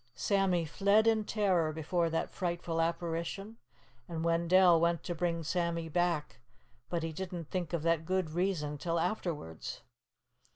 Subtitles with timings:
[0.15, 3.57] Sammy fled in terror before that frightful apparition,
[4.09, 6.39] and Wendell went to bring Sammy back,
[6.89, 9.81] but he didn't think of that good reason till afterwards.